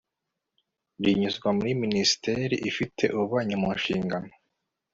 [1.03, 4.31] rinyuzwa muri minisiteri ifite ububanyi mu nshingano